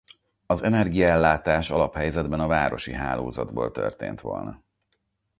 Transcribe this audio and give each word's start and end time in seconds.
Az 0.45 0.61
energiaellátás 0.63 1.69
alaphelyzetben 1.69 2.39
a 2.39 2.47
városi 2.47 2.93
hálózatból 2.93 3.71
történt 3.71 4.21
volna. 4.21 4.63